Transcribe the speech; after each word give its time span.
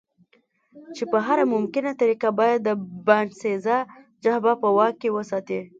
چې 0.95 1.03
په 1.11 1.17
هره 1.25 1.43
ممکنه 1.53 1.91
طریقه 2.01 2.29
باید 2.39 2.59
د 2.63 2.69
باینسېزا 3.07 3.77
جبهه 4.23 4.39
په 4.43 4.53
خپل 4.69 4.75
واک 4.77 4.93
کې 5.01 5.09
وساتي. 5.17 5.59